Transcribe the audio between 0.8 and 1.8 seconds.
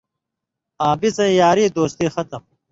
آں بِڅَیں یاری